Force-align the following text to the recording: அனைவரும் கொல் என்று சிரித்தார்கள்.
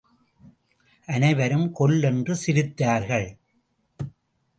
அனைவரும் 1.07 1.71
கொல் 1.71 2.03
என்று 2.03 2.37
சிரித்தார்கள். 2.45 3.27